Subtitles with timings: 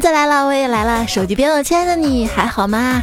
[0.00, 1.06] 子来了，我也来了。
[1.06, 3.02] 手机边，亲爱的你还好吗？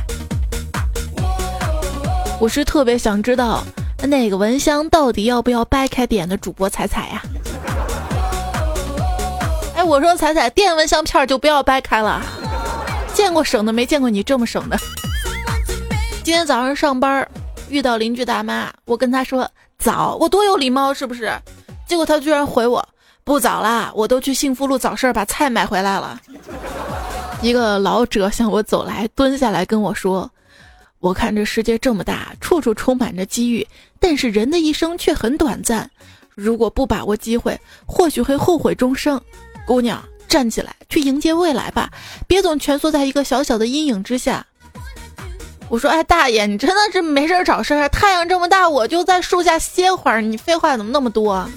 [2.39, 3.63] 我是特别想知道，
[4.03, 7.21] 那个蚊香到底要不要掰开点的主播彩彩呀？
[9.75, 12.21] 哎，我说彩彩，电蚊香片就不要掰开了。
[13.13, 14.78] 见过省的，没见过你这么省的。
[16.23, 17.27] 今天早上上班
[17.70, 21.31] 遇到邻居大妈，我跟她说早，我多有礼貌是不是？
[21.88, 22.88] 结果她居然回我
[23.23, 26.20] 不早啦，我都去幸福路早市把菜买回来了。
[27.47, 30.29] 一个老者向我走来，蹲下来跟我说
[30.99, 33.65] ：“我看这世界这么大，处处充满着机遇，
[33.99, 35.89] 但是人的一生却很短暂，
[36.35, 39.21] 如果不把握机会，或许会后悔终生。
[39.65, 41.89] 姑娘。”站起来，去迎接未来吧！
[42.27, 44.45] 别总蜷缩在一个小小的阴影之下。
[45.69, 47.88] 我说：“哎，大爷，你真的是没事找事儿？
[47.88, 50.19] 太阳这么大，我就在树下歇会儿。
[50.19, 51.50] 你废话怎么那么多？”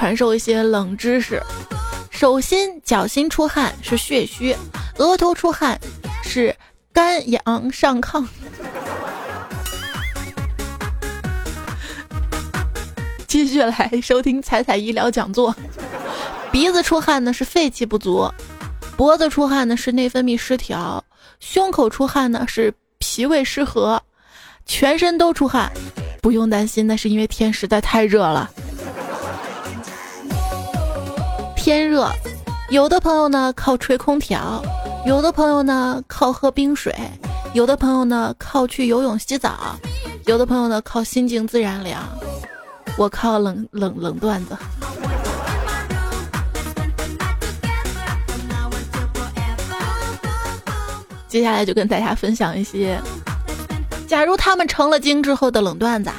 [0.00, 1.42] 传授一些冷知识：
[2.10, 4.56] 手心、脚心出汗是血虚，
[4.96, 5.78] 额头出汗
[6.24, 6.56] 是
[6.90, 8.26] 肝阳上亢。
[13.28, 15.54] 继续来收听彩彩医疗讲座。
[16.50, 18.32] 鼻子出汗呢是肺气不足，
[18.96, 21.04] 脖子出汗呢是内分泌失调，
[21.40, 24.02] 胸口出汗呢是脾胃失和，
[24.64, 25.70] 全身都出汗，
[26.22, 28.50] 不用担心，那是因为天实在太热了。
[31.62, 32.10] 天热，
[32.70, 34.62] 有的朋友呢靠吹空调，
[35.04, 36.90] 有的朋友呢靠喝冰水，
[37.52, 39.76] 有的朋友呢靠去游泳洗澡，
[40.24, 42.02] 有的朋友呢靠心静自然凉。
[42.96, 44.56] 我靠冷冷冷段子。
[51.28, 52.98] 接下来就跟大家分享一些，
[54.08, 56.10] 假如他们成了精之后的冷段子。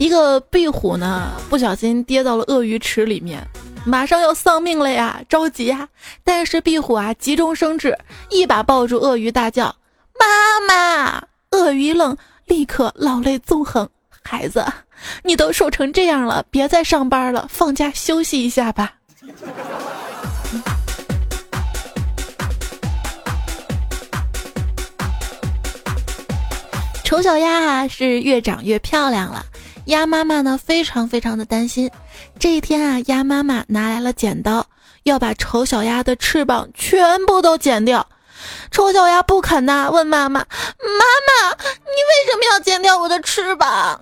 [0.00, 3.46] 一个壁虎呢，不小心跌到了鳄鱼池里面，
[3.84, 5.86] 马上要丧命了呀，着急呀！
[6.24, 7.94] 但是壁虎啊，急中生智，
[8.30, 9.76] 一把抱住鳄鱼，大叫
[10.18, 11.22] ：“妈妈！”
[11.52, 12.16] 鳄鱼一愣，
[12.46, 13.86] 立刻老泪纵横。
[14.22, 14.64] 孩子，
[15.22, 18.94] 你都瘦成这样了，别再上班了，放假休息一下吧。
[27.04, 29.44] 丑小鸭啊，是越长越漂亮了。
[29.90, 31.90] 鸭妈妈呢，非常非常的担心。
[32.38, 34.64] 这一天啊，鸭妈妈拿来了剪刀，
[35.02, 38.06] 要把丑小鸭的翅膀全部都剪掉。
[38.70, 40.40] 丑小鸭不肯呐，问妈妈
[40.78, 44.00] ：“妈妈，你为什么要剪掉我的翅膀？”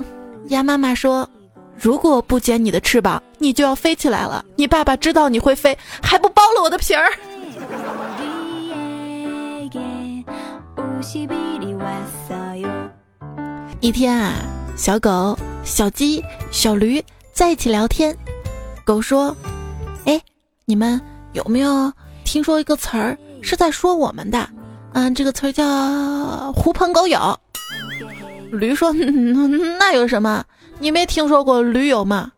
[0.48, 1.28] 鸭妈妈说
[1.74, 4.44] ：“如果不剪你的翅膀，你就要飞起来了。
[4.56, 7.10] 你爸爸知道你会飞，还不剥了我的皮儿。”
[13.80, 14.34] 一天啊，
[14.76, 17.00] 小狗、小鸡、小驴
[17.32, 18.16] 在一起聊天。
[18.84, 19.36] 狗说
[20.06, 20.20] ：“哎，
[20.64, 20.98] 你们
[21.34, 21.92] 有没有
[22.24, 24.48] 听说一个词儿？”是在说我们的，
[24.94, 27.38] 嗯，这个词儿叫“狐朋狗友”。
[28.50, 28.90] 驴说
[29.78, 30.42] ：“那有什么？
[30.78, 32.32] 你没听说过驴友吗？”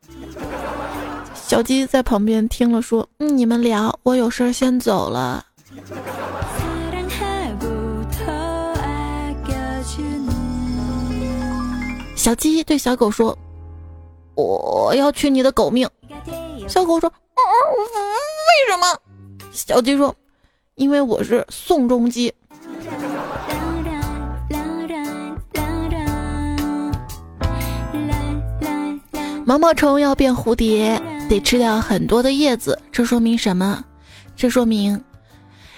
[1.33, 5.47] 小鸡在旁边听了说：“嗯，你们聊，我有事先走了。”
[12.21, 13.35] 小鸡对小狗说
[14.37, 15.89] ：“我要取你的狗命。”
[16.69, 19.01] 小狗说：“为什么？”
[19.51, 20.15] 小鸡说。
[20.75, 22.35] 因为我是宋仲基。
[29.47, 33.83] 毛毛虫要变蝴蝶，得吃掉很多的叶子，这说明什么？
[34.37, 35.03] 这说明，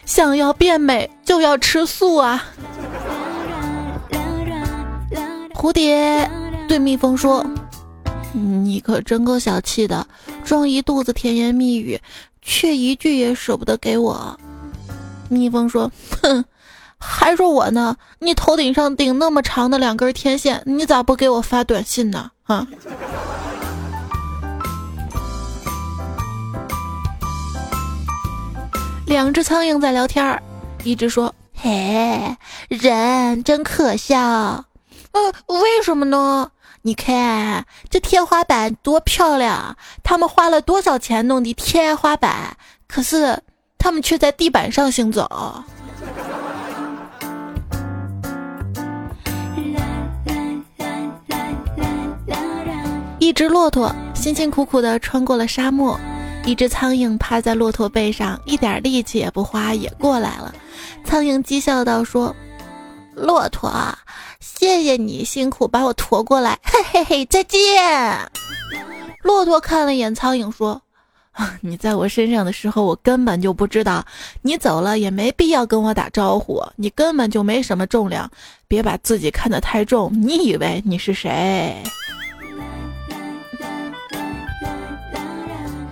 [0.05, 2.45] 想要变美就要吃素啊！
[5.63, 6.29] 蝴蝶
[6.67, 7.47] 对蜜蜂说
[8.35, 10.05] ：“你可真够小气的，
[10.45, 12.01] 装一肚子甜言蜜语，
[12.41, 14.37] 却一句也舍不得给我。”
[15.31, 16.45] 蜜蜂说：“哼，
[16.99, 17.97] 还说我呢？
[18.19, 22.33] 你头顶上顶那么长的两根天线，你咋不给我发短信呢？
[22.43, 22.67] 啊！”
[29.07, 30.43] 两只苍蝇在聊天儿，
[30.83, 32.37] 一只说：“嘿，
[32.69, 34.65] 人真可笑。
[35.13, 36.51] 呃，为什么呢？
[36.83, 42.57] 你看这天花板多漂亮，他们花了多少钱弄的天花板？
[42.87, 43.43] 可是……”
[43.85, 45.29] 他们却在地板上行走。
[53.19, 55.99] 一只骆驼辛辛苦苦的穿过了沙漠，
[56.45, 60.55] 一只苍蝇趴在骆驼背上，一点力气也不花，也过来了。
[61.05, 62.33] 苍蝇讥笑道：“说，
[63.17, 63.73] 骆驼，
[64.63, 67.59] 谢谢你辛苦把我驮过来， 嘿嘿嘿，再见。
[69.25, 70.81] 骆驼看了眼苍蝇，说
[71.35, 74.07] ：“啊 你在我身上的时候，我根本就不知道。
[74.41, 78.31] 你走了也没必要跟我打招呼，你根本就没什么重量，
[78.69, 80.13] 别把自己看得太重。
[80.15, 81.83] 你以为你是谁？”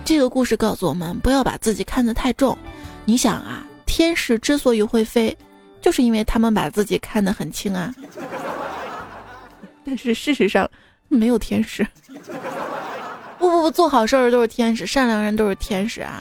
[0.05, 2.57] 这个故事告诉我们，不要把自己看得太重。
[3.03, 5.37] 你想啊，天使之所以会飞，
[5.81, 7.93] 就是因为他们把自己看得很轻啊。
[9.83, 10.69] 但是事实上，
[11.07, 11.85] 没有天使。
[13.39, 16.19] 不不不，做好事儿都是天使，善良人都是天使啊！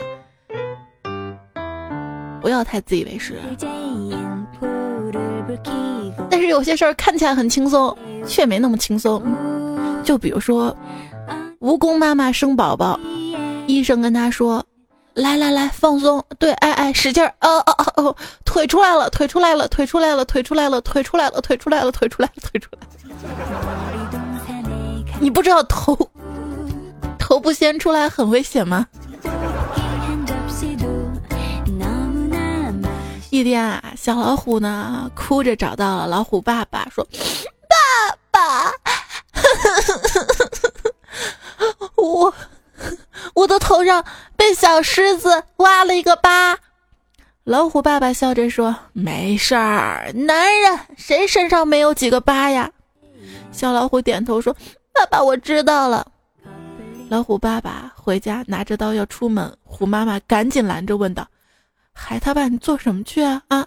[2.41, 3.39] 不要太自以为是。
[6.31, 7.95] 但是有些事儿看起来很轻松，
[8.27, 9.23] 却没那么轻松。
[10.03, 10.75] 就比如说，
[11.61, 12.99] 蜈蚣妈妈生宝宝，
[13.67, 14.65] 医生跟她说
[15.13, 18.17] ：“来来来，放松，对，哎哎，使劲儿，哦哦哦哦，
[18.51, 22.81] 腿出来了，腿出来了，腿出来了，腿出来了，腿出来了，腿出来了，腿出来了，腿出来。”
[25.21, 25.97] 你不知道头
[27.17, 28.89] 头不先出来很危险吗？
[33.31, 37.07] 一天啊，小老虎呢哭着找到了老虎爸爸，说
[37.71, 37.77] ：“爸
[38.33, 38.73] 爸，
[41.95, 42.35] 我
[43.35, 44.05] 我的头上
[44.37, 46.59] 被小狮子挖了一个疤。”
[47.51, 52.71] 老虎爸爸笑着说：“没事儿，男人谁身上没有几个疤呀？”
[53.51, 54.57] 小老虎点头说。
[54.93, 56.07] 爸爸，我知道了。
[57.09, 61.27] 老虎爸爸回家拿着刀要出门，虎妈妈赶紧拦着，问道
[61.93, 63.67] ：“海他爸，你做什么去啊？”啊！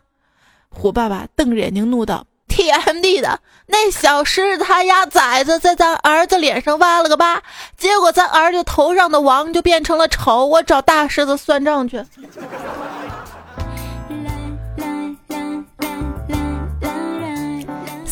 [0.69, 7.43] 虎爸爸瞪着眼睛怒道：“：“TMD 的，那小狮子他丫崽子在咱儿子脸上挖了个疤，
[7.75, 12.01] 结果咱儿子头上的王就变成了丑，我找大狮子算账去。”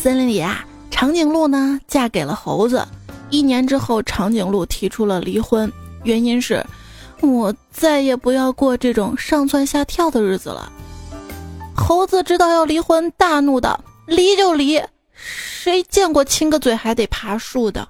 [0.02, 2.84] 森林里啊，长颈鹿呢嫁给了猴子。
[3.30, 5.72] 一年之后，长颈鹿提出了离婚，
[6.02, 6.66] 原因是，
[7.20, 10.72] 我再也不要过这种上蹿下跳的日子了。
[11.76, 14.82] 猴子知道要离婚，大怒道：“离就离，
[15.14, 17.86] 谁见过亲个嘴还得爬树的？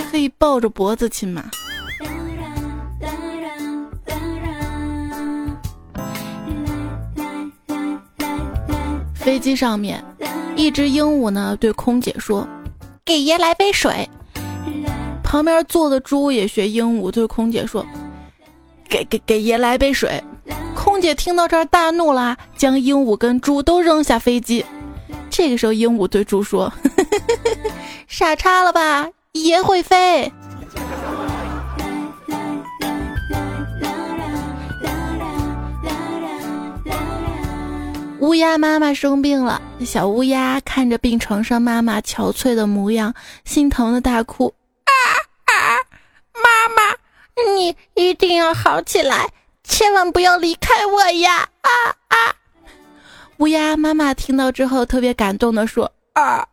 [0.10, 1.44] 可以抱着脖子亲吗？”
[9.24, 10.04] 飞机上面。
[10.54, 12.46] 一只鹦鹉呢，对空姐说
[13.04, 14.08] ：“给爷来杯水。
[15.24, 17.84] ”旁边坐的猪也学鹦鹉对空姐说
[18.88, 20.22] ：“给给给爷来杯水。
[20.76, 24.64] ”空姐听到这儿大怒啦，将鹦鹉跟猪都扔下飞机。
[25.30, 26.70] 这个时候，鹦鹉对猪说
[28.06, 30.30] ：“傻叉了吧，爷会飞。”
[38.24, 43.12] 乌鸦妈妈生病了，小乌鸦看着病床上妈妈憔悴的模样，
[43.44, 44.54] 心疼的大哭
[44.88, 44.92] ：“啊
[45.44, 45.52] 啊，
[46.32, 46.96] 妈妈，
[47.54, 49.28] 你一定要好起来，
[49.62, 51.68] 千万不要离开我呀！”啊
[52.08, 52.16] 啊！
[53.36, 56.48] 乌鸦妈妈听到之后特别感动的说：“啊啊，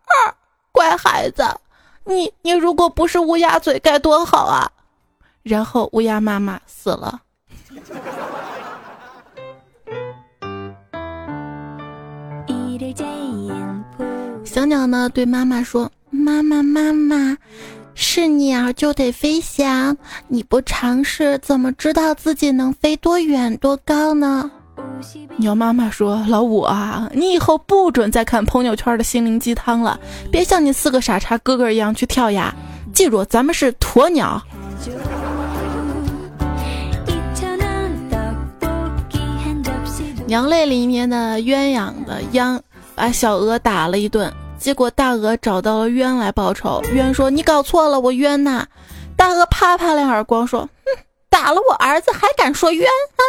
[0.74, 1.57] 乖孩子，
[2.03, 4.69] 你你如果不是乌鸦嘴该多好啊！”
[5.41, 7.22] 然后乌鸦妈妈死了。
[14.53, 17.38] 小鸟呢对妈妈说：“妈妈，妈妈，
[17.96, 19.96] 是鸟就得飞翔，
[20.27, 24.51] 你不尝试怎么知道自己能飞多远多高呢？”
[25.38, 29.98] 鸟妈妈说：“老五啊，你以后不准再看朋友圈的心灵鸡汤了，
[30.29, 32.53] 别像你四个傻叉哥哥一样去跳崖。
[32.93, 34.43] 记住，咱们是鸵鸟。”
[40.27, 42.60] 娘泪里面的鸳鸯的鸯。
[42.93, 44.31] 把小鹅打了一顿，
[44.62, 46.82] 结果大鹅找到了冤来报仇。
[46.94, 48.68] 冤说：“你搞错了，我冤呐！”
[49.18, 53.22] 大鹅啪啪两耳光，说：“哼，打了我儿子还敢说冤啊！”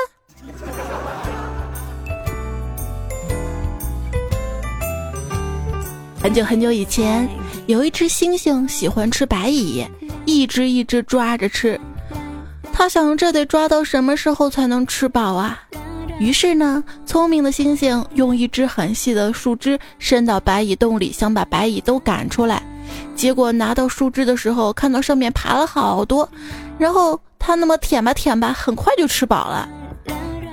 [6.22, 7.26] 很久很久以前，
[7.66, 9.84] 有一只猩猩喜欢吃白蚁，
[10.26, 11.80] 一只一只抓着吃。
[12.74, 15.62] 他想，这得抓到什么时候才能吃饱啊？
[16.18, 22.62] 于是呢，聪明的猩猩用一只很细的树枝伸到白蚁洞里，想把白蚁都赶出来。
[23.16, 26.28] 结果拿到树枝的时候，看到上面爬了好多，
[26.78, 29.68] 然后他那么舔吧舔吧，很快就吃饱了。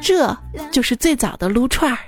[0.02, 0.36] 这
[0.72, 2.00] 就是最早的撸串儿。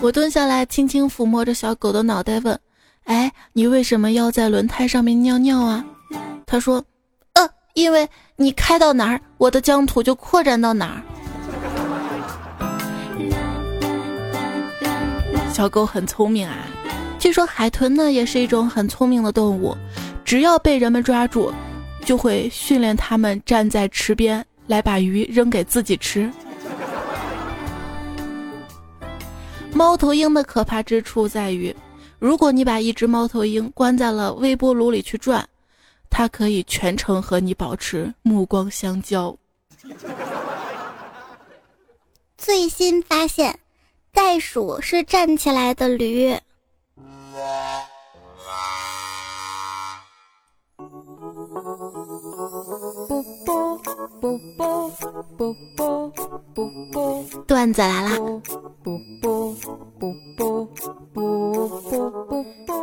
[0.00, 2.58] 我蹲下来，轻轻抚摸着小狗的脑袋，问
[3.04, 5.82] ：“哎，你为什么要在轮胎上面尿尿啊？”
[6.44, 6.84] 他说。
[7.74, 11.02] 因为你开到哪儿，我的疆土就扩展到哪儿。
[15.52, 16.66] 小狗很聪明啊，
[17.18, 19.76] 据说海豚呢也是一种很聪明的动物，
[20.24, 21.52] 只要被人们抓住，
[22.04, 26.30] 就会训练它们站在池边来把鱼扔给自己吃。
[29.72, 31.74] 猫头鹰的可怕之处在于，
[32.18, 35.46] 如果你把一只猫头鹰关在了微波炉里去转，
[36.12, 39.36] 他可以全程和你保持目光相交。
[42.36, 43.58] 最新发现。
[44.12, 46.36] 袋鼠是站起来的驴。
[57.46, 58.12] 段子来啦！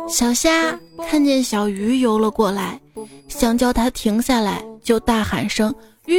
[0.08, 0.78] 小虾
[1.08, 2.78] 看见小鱼游了过来，
[3.28, 6.14] 想叫它停下来，就大喊声“鱼”。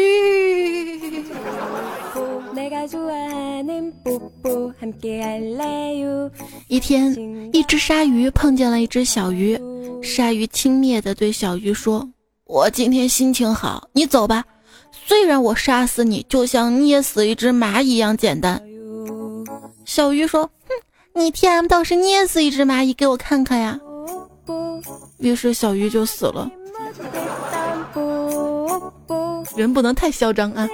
[6.67, 7.13] 一天，
[7.53, 9.59] 一只鲨鱼碰见了一只小鱼，
[10.01, 12.09] 鲨鱼轻蔑地对小鱼说
[12.45, 14.43] ：“我今天心情好，你走吧。
[14.91, 18.61] 虽然我杀死你就像捏死一只蚂蚁一样简单。”
[19.85, 20.73] 小鱼说：“哼，
[21.21, 23.79] 你 TM 倒是捏死一只蚂蚁给我看看呀。”
[25.19, 26.49] 于是小鱼就死了。
[29.55, 30.67] 人不能太嚣张啊。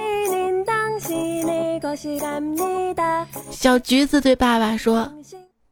[3.50, 5.10] 小橘子对爸爸说：“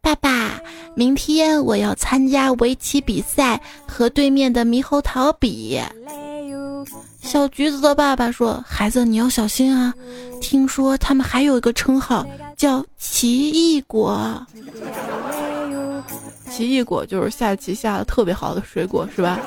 [0.00, 0.61] 爸爸，
[0.95, 5.81] 明天我要参加围棋比赛，和对面的猕猴桃比。”
[7.21, 9.92] 小橘子的爸爸说：“孩子，你要小心啊！
[10.40, 14.47] 听说他们还有一个称号叫奇异果。
[16.50, 19.40] 奇异果就是下棋下的特别好的水果，是吧？”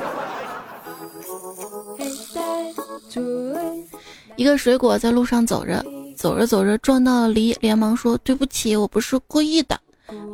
[4.35, 5.83] 一个水果在路上走着。
[6.15, 9.79] 走着走着撞到了梨，连忙说：“对不起，我不是故意的。”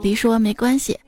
[0.02, 1.00] 梨说：“没关系。”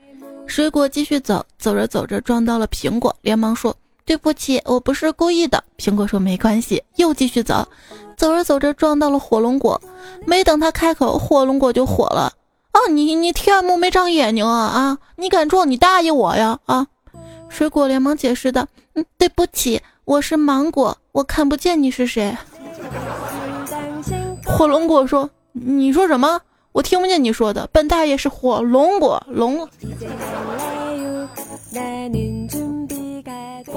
[0.46, 3.76] 水果继续走，走着走着撞到了苹果，连忙说
[4.08, 7.68] ：“对不起，我不是故意的。”苹果说：“没关系。”又继续走，
[8.16, 9.78] 走着走着撞到了火龙果，
[10.24, 12.32] 没等他开口，火龙果就火了
[12.72, 14.98] ：“啊，你你天幕没长眼睛啊啊！
[15.16, 16.86] 你敢撞你大爷我呀啊！”
[17.50, 22.34] 水果连忙解释道：“嗯，对不起，我是芒果，我看不见你是谁。”
[24.46, 26.40] 火龙果说：“你说什么？
[26.72, 27.68] 我听不见你说的。
[27.72, 29.68] 本大爷是火龙果龙。”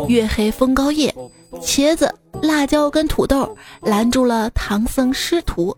[0.07, 1.13] 月黑风高夜，
[1.61, 5.75] 茄子、辣椒跟土豆拦住了唐僧师徒。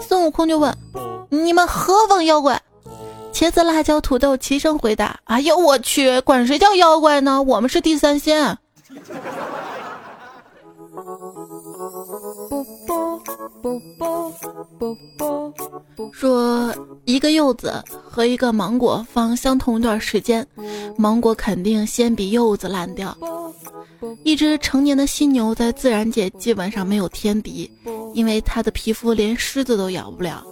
[0.00, 0.76] 孙悟空就问
[1.30, 2.60] ：“你们何方妖怪？”
[3.32, 7.42] 茄子、辣椒、土豆齐声回答：“哎呦，我去，管谁叫妖怪呢？
[7.42, 8.58] 我们是地三鲜。”
[16.12, 20.46] 说一个柚子和一个芒果放相同一段时间，
[20.98, 23.16] 芒果肯定先比柚子烂掉。
[24.22, 27.70] 一只成年的犀牛在自然界基本上没有天敌，
[28.12, 30.44] 因为它的皮肤连狮子都咬不了。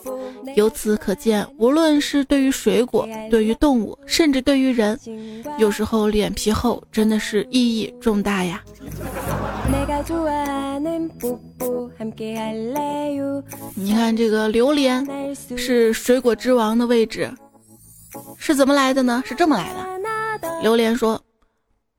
[0.57, 4.99] 由此可见，无论是对于水果、对于动物，甚至对于人，
[5.59, 8.63] 有时候脸皮厚真的是意义重大呀。
[13.75, 15.07] 你看这个榴莲
[15.57, 17.33] 是水果之王的位置，
[18.37, 19.23] 是怎么来的呢？
[19.25, 20.61] 是这么来的。
[20.61, 21.21] 榴莲说：“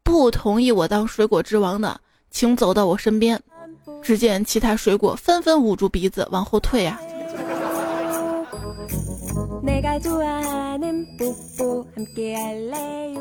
[0.03, 3.41] 不同意我当水果之王的，请走到我身边。”
[4.01, 6.99] 只见其他水果纷纷捂住鼻子往后退啊。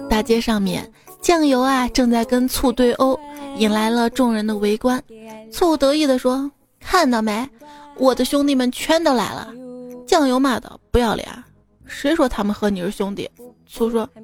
[0.09, 3.19] 大街上面，酱油啊正在跟醋对殴，
[3.57, 5.03] 引来了众人的围观。
[5.53, 7.49] 醋得意地说：“看到没，
[7.97, 9.53] 我的兄弟们全都来了。”
[10.07, 11.29] 酱油骂道：“不要脸，
[11.87, 13.31] 谁说他们和你是兄弟？”
[13.67, 14.23] 醋说：“哼，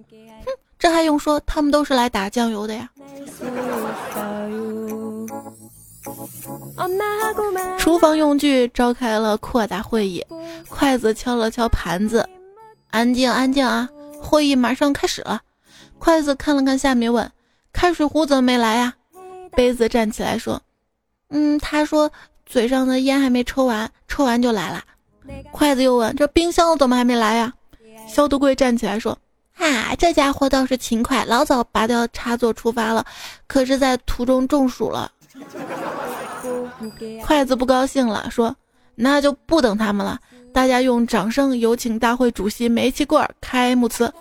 [0.78, 1.40] 这还用说？
[1.46, 2.90] 他们都是来打酱油的呀。”
[7.78, 10.24] 厨房用具召开了扩大会议，
[10.68, 12.28] 筷子敲了敲盘子，
[12.90, 13.88] 安静安静啊！
[14.22, 15.40] 会议马上开始了。
[15.98, 17.30] 筷子看了看下面，问
[17.72, 18.94] ：“开水壶怎么没来呀？”
[19.52, 20.60] 杯子站起来说
[21.30, 22.10] ：“嗯，他说
[22.46, 24.82] 嘴上的烟还没抽完，抽完就来了。”
[25.50, 27.52] 筷子又问：“这冰箱怎么还没来呀？”
[28.08, 29.18] 消毒柜站起来说
[29.58, 33.04] ：“啊，这家伙倒是勤快，老早拔掉插座出发了，
[33.46, 35.10] 可是在途中中暑了。”
[37.24, 38.54] 筷子不高兴了，说
[38.94, 40.18] ：“那就不等他们了，
[40.52, 44.12] 大家用掌声有请大会主席煤气罐开幕词。”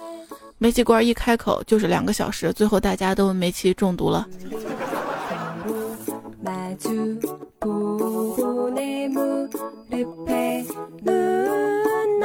[0.59, 4.27] 煤气罐一开口就是两个小时，最后大家都煤气中毒了。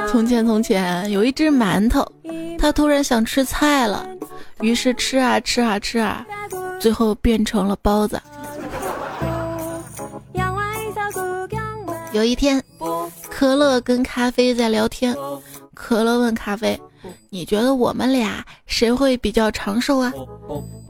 [0.09, 2.07] 从前从前有一只馒头，
[2.59, 4.07] 它突然想吃菜了，
[4.63, 6.27] 于是吃啊吃啊吃啊，
[6.81, 8.19] 最后变成了包子。
[12.13, 12.63] 有一天，
[13.31, 15.17] 可乐跟咖啡在聊天，
[15.73, 16.79] 可乐问咖啡
[17.31, 20.13] ：“你觉得我们俩谁会比较长寿啊？”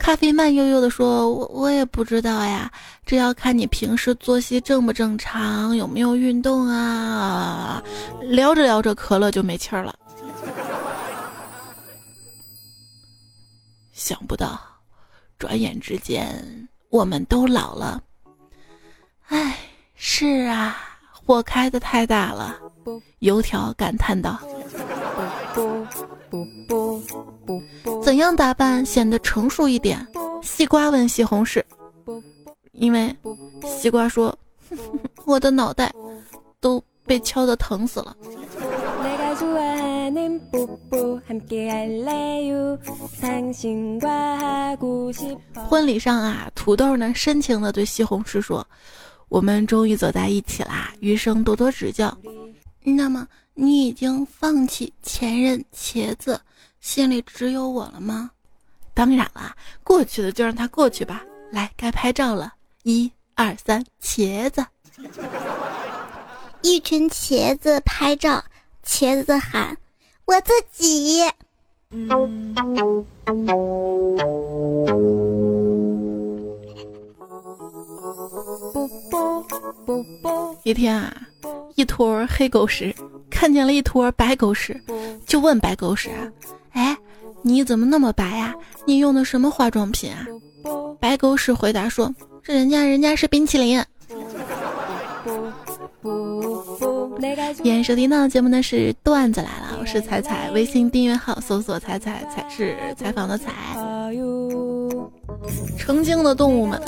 [0.01, 2.71] 咖啡慢悠悠地说：“我我也不知道呀，
[3.07, 7.81] 这要看你平时作息正不正常，有没有运动啊。”
[8.23, 9.95] 聊着聊着，可乐就没气儿了。
[13.93, 14.61] 想不到，
[15.39, 18.03] 转眼之间我们都老了。
[19.29, 19.57] 唉，
[19.95, 20.92] 是啊，
[21.25, 22.59] 火开的太大了。
[23.21, 24.39] 油条感叹道。
[28.03, 30.05] 怎样打扮显得成熟一点？
[30.43, 31.63] 西瓜问西红柿。
[32.73, 33.15] 因为
[33.65, 34.37] 西瓜说
[35.25, 35.93] ：“我的脑袋
[36.59, 38.17] 都被敲得疼死了。”
[45.69, 48.67] 婚礼上啊，土豆呢深情的对西红柿说
[49.33, 52.17] ：“我们终于走在一起啦，余生多多指教。”
[52.85, 53.27] 那么。
[53.55, 56.41] 你已经放弃前任茄子，
[56.81, 58.31] 心里只有我了吗？
[58.95, 61.23] 当然啦，过去的就让它过去吧。
[61.51, 64.65] 来，该拍照了，一二三，茄子，
[66.65, 68.43] 一群茄子拍照，
[68.87, 69.77] 茄子喊
[70.25, 71.21] 我自己。
[80.63, 81.15] 一天啊，
[81.75, 82.95] 一坨黑狗屎。
[83.31, 84.79] 看见了一坨白狗屎，
[85.27, 86.29] 就问白狗屎啊
[86.73, 86.97] ：“哎，
[87.41, 88.55] 你怎么那么白呀？
[88.85, 90.27] 你用的什么化妆品啊？”
[91.01, 93.83] 白狗屎回答说：“这人家人家是冰淇淋。”
[97.65, 103.53] 演收听到的节目呢是段子来了，我是彩彩，微信订阅号搜索“彩彩彩”是采访的彩。
[105.79, 106.81] 成精的动物们，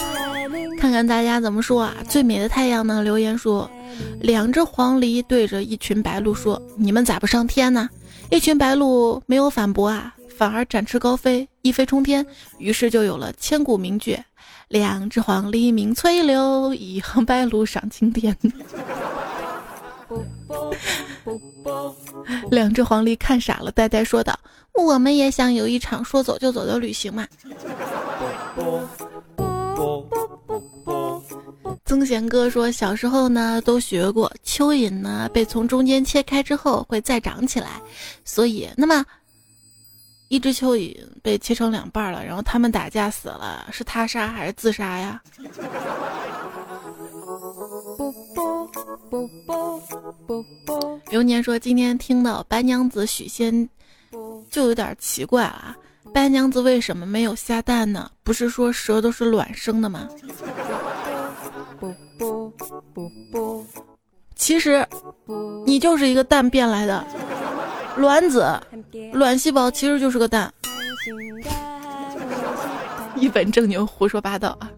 [0.85, 1.95] 看看大家怎么说啊？
[2.11, 3.03] 最美的太阳呢？
[3.03, 3.71] 留言说。
[4.21, 7.89] 两只黄鹂对着一群白鹭说：“你们咋不上天呢？”
[8.31, 12.27] 一群白鹭没有反驳啊，反而展翅高飞，一飞冲天。
[12.59, 14.19] 于是就有了千古名句
[14.69, 18.37] ：“两只黄鹂鸣翠柳，一行白鹭上青天。
[22.53, 24.39] ”两只黄鹂看傻了，呆呆说道
[24.77, 27.27] ：“我们也想有一场说走就走的旅行嘛。”
[31.97, 37.81] 曾贤哥说，小时候呢都学过，蚯蚓呢被从中间切开之后会再长起来，
[38.25, 39.05] 所以那么
[40.29, 45.23] 一只蚯蚓被切成两半了，然后他们打架死了，是他杀还是自杀呀？
[51.11, 53.69] 流年说，今天听到白娘子许仙，
[54.51, 55.77] 就有点奇怪了，
[56.13, 58.11] 白娘子为什么没有下蛋呢？
[58.25, 60.09] 不是说蛇都是卵生的吗？
[64.37, 64.87] 其实，
[65.65, 67.05] 你就是一个蛋变来的
[67.97, 68.45] 卵子，
[69.13, 70.53] 卵细胞其实就是个蛋。
[73.17, 74.71] 一本正经胡说八道啊！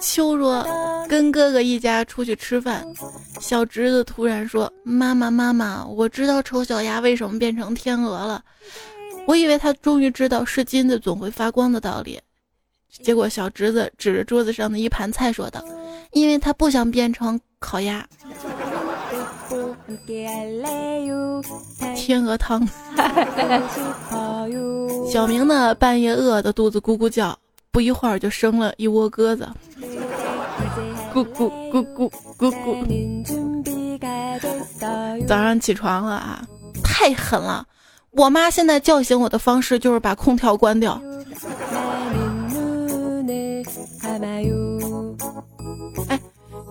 [0.00, 0.66] 秋说
[1.08, 2.86] ：“跟哥哥一家出去吃饭，
[3.40, 8.42] 小侄子突然说：‘妈妈，妈妈，我知道丑小鸭为什么变成天鹅了。’
[9.26, 12.20] 我以为他终于知道是金子总会发光的道理，
[13.02, 15.64] 结果小侄子指着桌子上的一盘菜说道
[16.12, 18.06] ：‘因为他不想变成烤鸭。’
[21.96, 22.68] 天鹅汤。
[25.10, 27.36] 小明呢，半夜饿得肚子咕咕叫。”
[27.76, 29.46] 不一会儿就生了一窝鸽子，
[31.12, 32.82] 咕咕咕咕咕咕。
[35.26, 36.42] 早上起床了啊，
[36.82, 37.66] 太狠了！
[38.12, 40.98] 我妈现在叫醒我的方式就是把空调关掉。
[46.08, 46.18] 哎，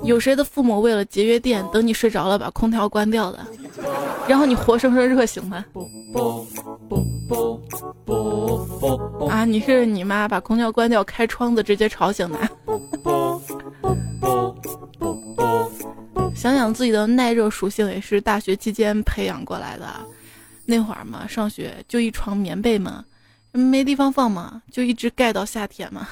[0.02, 3.46] 有谁的父母为了节约电，等你睡着了把空调关掉的？
[4.28, 5.64] 然后你活生生热醒的？
[9.30, 9.46] 啊！
[9.46, 12.38] 你是你妈把空调关掉，开窗子直接吵醒的。
[16.36, 19.88] 想想自己的耐热属性也是大学期间培养过来的。
[20.66, 23.04] 那会儿嘛，上学就一床棉被嘛，
[23.52, 26.08] 没地方放嘛，就一直盖到夏天嘛。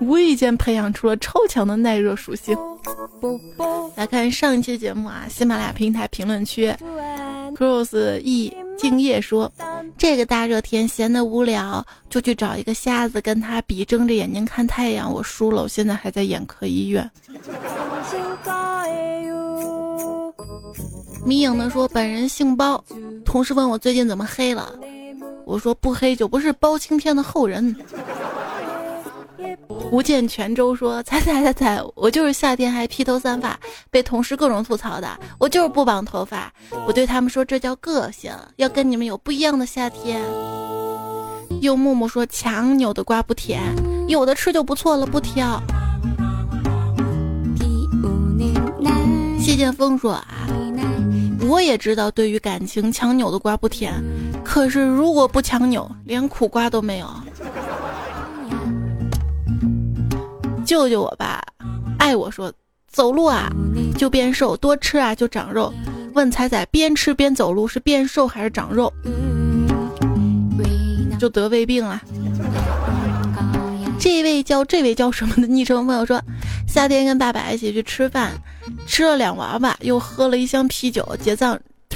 [0.00, 2.56] 无意间培养出了超强的耐热属性。
[3.94, 6.70] 来看上一期节目啊，喜马拉雅平台评论区
[7.54, 9.50] ，cross E 敬业说，
[9.98, 17.10] 这个大热天闲得无聊，就去找一个瞎子跟他比，睁着眼睛看太阳，我输了，我现在还在眼科医院。
[21.24, 22.82] 迷影的说，本人姓包，
[23.24, 24.72] 同事问我最近怎么黑了，
[25.44, 27.74] 我说不黑就不是包青天的后人。
[29.90, 33.58] 福建泉州说：“猜猜猜猜，我就是夏天还披头散发，
[33.90, 35.08] 被同事各种吐槽的。
[35.38, 36.52] 我就是不绑头发，
[36.86, 40.20] 我对他们说这叫个性，要跟你们有不一样的夏天。”
[41.62, 43.62] 又木木说：“强扭的瓜不甜，
[44.08, 45.62] 有的吃就不错了，不挑。”
[49.40, 50.26] 谢剑锋说：“啊，
[51.48, 53.94] 我也知道，对于感情强扭的瓜不甜，
[54.44, 57.08] 可是如果不强扭，连苦瓜都没有。”
[60.66, 61.40] 救救我吧！
[61.98, 62.52] 爱我说
[62.90, 63.48] 走路啊
[63.96, 65.72] 就变瘦，多吃啊就长肉。
[66.12, 68.92] 问彩彩，边吃边走路是变瘦还是长肉？
[71.18, 72.02] 就得胃病了。
[73.98, 76.20] 这位叫这位叫什么的昵称朋友说，
[76.66, 78.32] 夏天跟爸爸一起去吃饭，
[78.86, 81.58] 吃了两娃娃，又喝了一箱啤酒，结账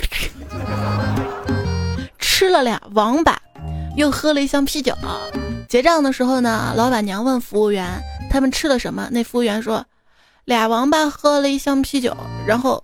[2.19, 3.39] 吃了俩王八，
[3.97, 4.97] 又喝了一箱啤酒。
[5.69, 7.87] 结账的时候呢，老板娘问服务员。
[8.31, 9.09] 他们吃了什么？
[9.11, 9.85] 那服务员说，
[10.45, 12.17] 俩王八喝了一箱啤酒，
[12.47, 12.83] 然后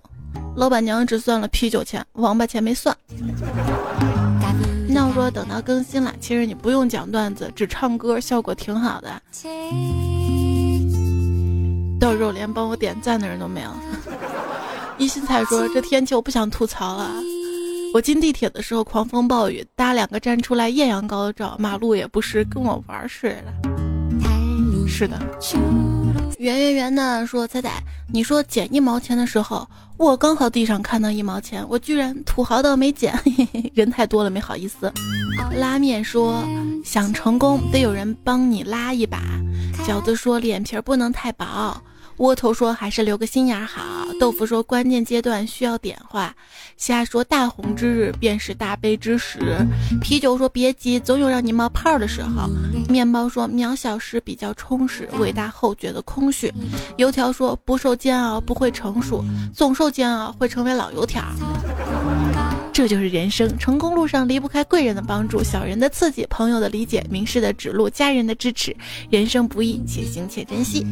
[0.56, 2.94] 老板娘只算了啤酒钱，王八钱没算。
[4.88, 9.22] 那我说等到更新了，其实你不用讲段子，只唱歌效果挺好的。
[12.00, 13.70] 到时候连帮我点赞的人都没有。
[14.98, 17.08] 一心彩说这天气我不想吐槽了，
[17.94, 23.85] 我进地铁的时候狂风暴雨，搭两个站出来艳阳高照，马路也不是，跟我玩似的。
[24.96, 25.20] 是的，
[26.38, 33.14] 圆圆圆的说：“彩彩，你说捡一毛钱的时候，我刚好地上看到一毛钱，我居然土豪到没捡，
[33.74, 34.90] 人太多了没好意思。”
[35.54, 36.42] 拉面说
[36.82, 39.20] ：“想成功得有人帮你拉一把。”
[39.86, 41.78] 饺子说：“脸皮不能太薄。”
[42.18, 44.06] 窝头说还是留个心眼儿好。
[44.18, 46.34] 豆腐说关键阶段需要点化。
[46.76, 49.38] 虾说大红之日便是大悲之时。
[50.00, 52.48] 啤酒说别急，总有让你冒泡的时候。
[52.88, 56.52] 面包说渺小时比较充实，伟大后觉得空虚。
[56.96, 59.24] 油条说不受煎熬不会成熟，
[59.54, 61.22] 总受煎熬会成为老油条。
[62.76, 68.76] 这就是人生，成功路上离不开贵人的帮助、小人的刺激、朋友的理解、名师的指路、家人的支持。
[69.08, 70.86] 人生不易，且行且珍惜。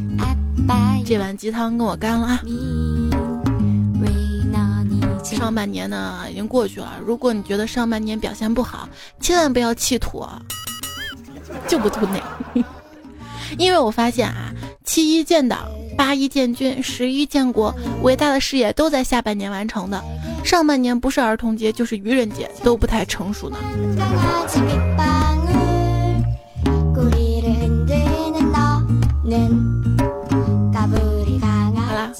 [1.05, 2.41] 这碗鸡汤跟我干了啊！
[5.23, 10.41] 上半年呢已经过去了，如果你觉得上半年表现不好，千万不要气吐啊，
[11.67, 12.19] 就不吐内。
[13.57, 14.51] 因为我发现啊，
[14.83, 15.59] 七一建党。
[15.97, 20.03] 八一建军，十一建国，伟大的事业都在下半年完成的。
[20.43, 23.55] 上半年不是儿童节就是愚人节，都不太成熟呢。
[31.87, 32.11] 好啦，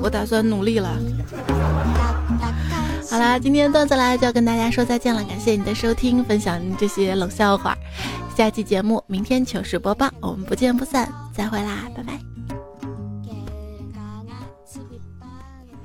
[0.00, 0.96] 我打算努力了。
[3.10, 7.76] 好啦，今天段子来就要跟大家说再见了，感谢你的收听，分享这些冷笑话。
[8.36, 12.18] 下期节目明天糗事播报，我们不见不散，再会啦，拜拜。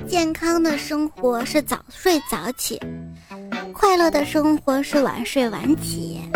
[0.07, 2.79] 健康的生活是早睡早起，
[3.73, 6.21] 快乐的生活是晚睡晚起。